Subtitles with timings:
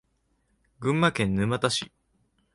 [0.79, 1.91] 群馬県沼田市